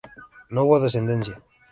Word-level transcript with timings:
No 0.49 0.63
hubo 0.63 0.79
descendencia. 0.79 1.39